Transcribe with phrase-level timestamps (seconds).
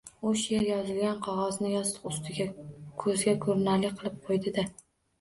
[0.27, 2.49] U sheʼr yozilgan qogʼozni yostiq ustiga,
[3.05, 4.71] koʼzga koʼrinarli qilib qoʼydi-da